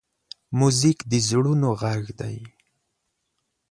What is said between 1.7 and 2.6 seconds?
غږ دی.